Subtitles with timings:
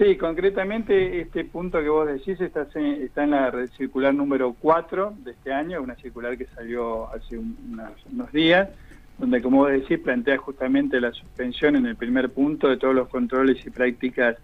[0.00, 5.32] Sí, concretamente este punto que vos decís está, está en la circular número 4 de
[5.32, 8.70] este año, una circular que salió hace unos días,
[9.18, 13.08] donde como vos decís plantea justamente la suspensión en el primer punto de todos los
[13.08, 14.38] controles y prácticas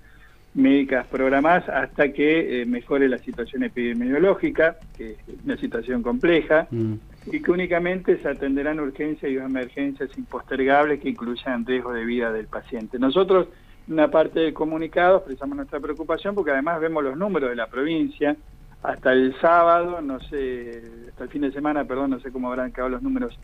[0.52, 6.95] médicas programadas hasta que eh, mejore la situación epidemiológica, que es una situación compleja, mm.
[7.32, 12.46] y que únicamente se atenderán urgencias y emergencias impostergables que incluyan riesgo de vida del
[12.46, 12.98] paciente.
[12.98, 13.48] Nosotros,
[13.88, 18.36] una parte del comunicado, expresamos nuestra preocupación porque además vemos los números de la provincia.
[18.82, 22.72] Hasta el sábado, no sé, hasta el fin de semana, perdón, no sé cómo habrán
[22.72, 23.38] quedado los números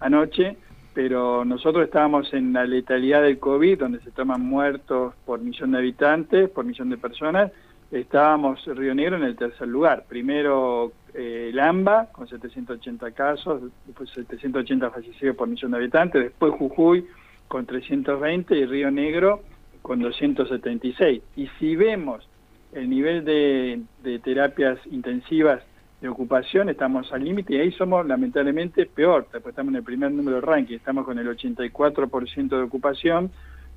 [0.00, 0.56] anoche,
[0.94, 5.78] pero nosotros estábamos en la letalidad del COVID, donde se toman muertos por millón de
[5.78, 7.52] habitantes, por millón de personas,
[7.90, 10.04] estábamos Río Negro en el tercer lugar.
[10.08, 17.06] Primero eh, Lamba, con 780 casos, después 780 fallecidos por millón de habitantes, después Jujuy
[17.48, 19.42] con 320 y Río Negro
[19.82, 21.22] con 276.
[21.36, 22.28] Y si vemos
[22.72, 25.62] el nivel de terapias intensivas
[26.00, 30.10] de ocupación estamos al límite y ahí somos lamentablemente peor, pues estamos en el primer
[30.10, 33.30] número de ranking, estamos con el 84% de ocupación,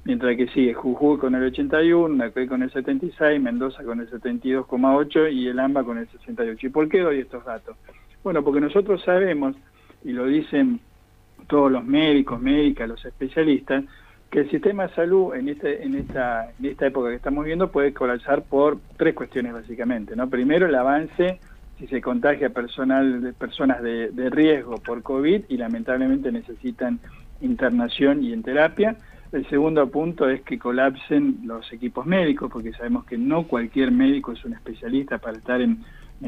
[0.06, 5.34] mientras que sigue Jujuy con el 81, Nacué con el 76, Mendoza con el 72,8
[5.34, 6.68] y el AMBA con el 68.
[6.68, 7.76] ¿Y por qué doy estos datos?
[8.24, 9.56] Bueno, porque nosotros sabemos,
[10.04, 10.80] y lo dicen
[11.48, 13.84] todos los médicos, médicas, los especialistas,
[14.34, 17.72] que el sistema de salud en, este, en, esta, en esta época que estamos viendo
[17.72, 20.16] puede colapsar por tres cuestiones básicamente.
[20.16, 20.28] ¿no?
[20.28, 21.40] Primero, el avance
[21.78, 27.00] si se contagia personal personas de, riesgo por COVID y lamentablemente necesitan
[27.42, 28.96] internación y en terapia.
[29.32, 34.32] El segundo punto es que colapsen los equipos médicos, porque sabemos que no cualquier médico
[34.32, 35.84] es un especialista para estar en,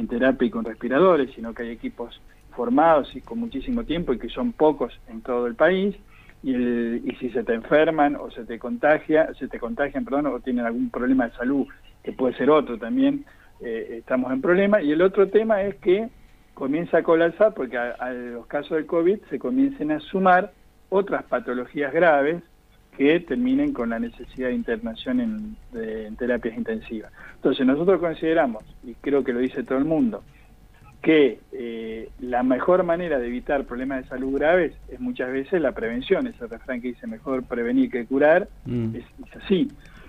[0.07, 2.21] terapia y con respiradores, sino que hay equipos
[2.55, 5.95] formados y con muchísimo tiempo y que son pocos en todo el país.
[6.43, 10.39] Y, y si se te enferman o se te contagia, se te contagian, perdón, o
[10.39, 11.67] tienen algún problema de salud,
[12.03, 13.25] que puede ser otro también,
[13.61, 14.81] eh, estamos en problema.
[14.81, 16.09] Y el otro tema es que
[16.53, 20.51] comienza a colapsar porque a, los casos del COVID se comiencen a sumar
[20.89, 22.43] otras patologías graves
[22.97, 27.11] que terminen con la necesidad de internación en, terapias intensivas.
[27.35, 30.23] Entonces nosotros consideramos, y creo que lo dice todo el mundo,
[31.05, 35.71] que eh, la mejor manera de evitar problemas de salud graves es muchas veces la
[35.71, 38.95] prevención, ese refrán que dice mejor prevenir que curar, mm.
[38.95, 39.67] es, es, así.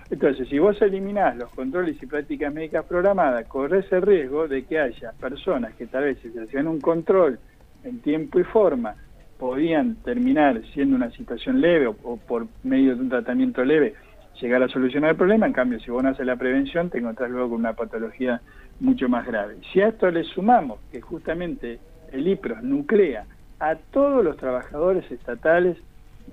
[0.09, 4.79] Entonces, si vos eliminás los controles y prácticas médicas programadas, corres el riesgo de que
[4.79, 7.37] haya personas que tal vez si se hacían un control
[7.83, 8.95] en tiempo y forma,
[9.37, 13.93] podían terminar siendo una situación leve o, por medio de un tratamiento leve
[14.41, 17.29] llegar a solucionar el problema, en cambio si vos no haces la prevención te encontrás
[17.29, 18.41] luego con una patología
[18.79, 19.57] mucho más grave.
[19.71, 21.79] Si a esto le sumamos que justamente
[22.11, 23.25] el IPROS nuclea
[23.59, 25.77] a todos los trabajadores estatales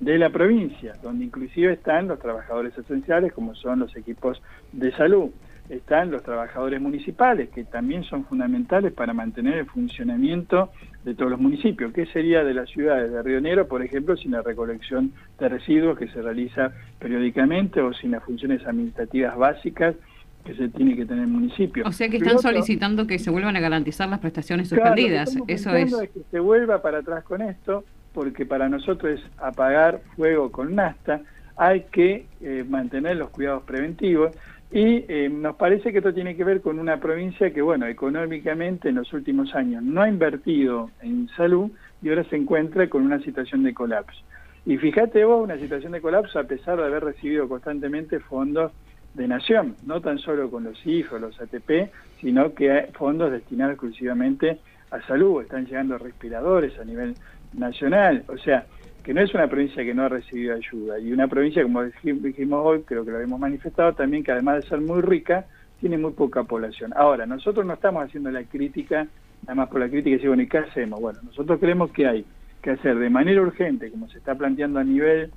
[0.00, 5.30] de la provincia, donde inclusive están los trabajadores esenciales, como son los equipos de salud.
[5.68, 10.70] Están los trabajadores municipales, que también son fundamentales para mantener el funcionamiento
[11.04, 11.92] de todos los municipios.
[11.92, 15.98] ¿Qué sería de las ciudades de Río Negro, por ejemplo, sin la recolección de residuos
[15.98, 19.94] que se realiza periódicamente o sin las funciones administrativas básicas
[20.44, 21.84] que se tiene que tener el municipio.
[21.86, 25.34] O sea que están solicitando que se vuelvan a garantizar las prestaciones suspendidas.
[25.48, 25.92] Eso es.
[25.92, 30.74] es que se vuelva para atrás con esto porque para nosotros es apagar fuego con
[30.74, 31.20] nasta,
[31.56, 34.34] hay que eh, mantener los cuidados preventivos
[34.74, 38.88] y eh, nos parece que esto tiene que ver con una provincia que, bueno, económicamente
[38.88, 41.70] en los últimos años no ha invertido en salud
[42.02, 44.20] y ahora se encuentra con una situación de colapso.
[44.66, 48.72] Y fíjate vos, una situación de colapso a pesar de haber recibido constantemente fondos
[49.14, 53.74] de nación, no tan solo con los hijos, los ATP, sino que hay fondos destinados
[53.74, 54.58] exclusivamente
[54.90, 57.14] a salud, están llegando respiradores a nivel
[57.52, 58.66] nacional, o sea,
[59.04, 62.60] que no es una provincia que no ha recibido ayuda, y una provincia, como dijimos
[62.64, 65.44] hoy, creo que lo hemos manifestado también, que además de ser muy rica,
[65.78, 66.92] tiene muy poca población.
[66.96, 69.06] Ahora, nosotros no estamos haciendo la crítica,
[69.46, 71.00] además por la crítica, y bueno, ¿y qué hacemos?
[71.00, 72.24] Bueno, nosotros creemos que hay
[72.62, 75.30] que hacer de manera urgente, como se está planteando a nivel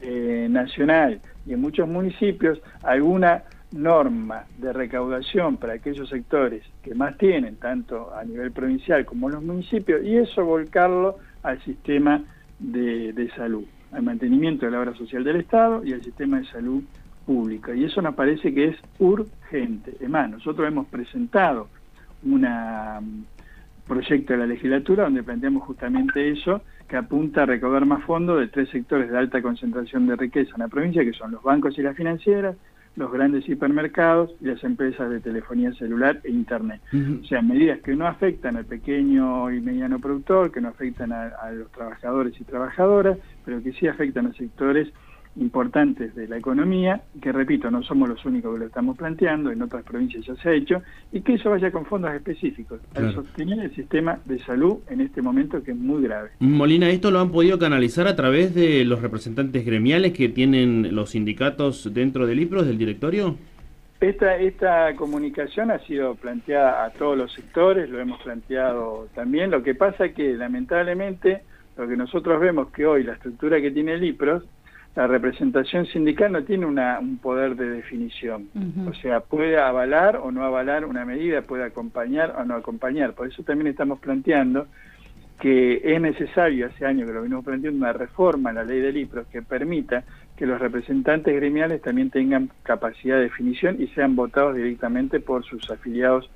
[0.00, 3.42] eh, nacional y en muchos municipios, alguna
[3.72, 9.34] norma de recaudación para aquellos sectores que más tienen, tanto a nivel provincial como en
[9.34, 12.24] los municipios, y eso volcarlo al sistema
[12.62, 16.82] de, salud, al mantenimiento de la obra social del Estado y al sistema de salud
[17.26, 17.74] pública.
[17.74, 19.94] Y eso nos parece que es urgente.
[20.00, 21.68] Es más, nosotros hemos presentado
[22.24, 22.46] un
[23.86, 28.48] proyecto de la legislatura donde planteamos justamente eso, que apunta a recaudar más fondos de
[28.48, 31.82] tres sectores de alta concentración de riqueza en la provincia, que son los bancos y
[31.82, 32.56] las financieras,
[32.96, 36.80] los grandes hipermercados y las empresas de telefonía celular e internet.
[37.22, 41.50] O sea, medidas que no afectan al pequeño y mediano productor, que no afectan a,
[41.52, 44.88] los trabajadores y trabajadoras, pero que sí afectan a sectores
[45.36, 49.62] importantes de la economía, que repito, no somos los únicos que lo estamos planteando, en
[49.62, 53.58] otras provincias ya se ha hecho, y que eso vaya con fondos específicos, al sostener
[53.60, 56.30] el sistema de salud en este momento que es muy grave.
[56.40, 61.10] Molina, ¿esto lo han podido canalizar a través de los representantes gremiales que tienen los
[61.10, 63.36] sindicatos dentro del IPROS, del directorio?
[64.00, 69.62] Esta, esta comunicación ha sido planteada a todos los sectores, lo hemos planteado también, lo
[69.62, 71.42] que pasa es que lamentablemente
[71.76, 74.42] lo que nosotros vemos que hoy la estructura que tiene el IPROS
[74.94, 78.48] la representación sindical no tiene una, un poder de definición.
[78.86, 83.14] O sea, puede avalar o no avalar una medida, puede acompañar o no acompañar.
[83.14, 84.66] Por eso también estamos planteando
[85.40, 88.98] que es necesario, hace años que lo venimos planteando, una reforma a la ley del
[88.98, 90.04] IPRO que permita
[90.36, 95.68] que los representantes gremiales también tengan capacidad de definición y sean votados directamente por sus
[95.70, 96.30] afiliados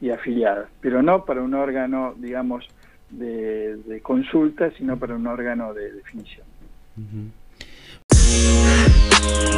[0.00, 2.66] y afiliadas, pero no para un órgano, digamos,
[3.10, 6.46] de, consulta, sino para un órgano de definición.
[9.26, 9.55] Thank you.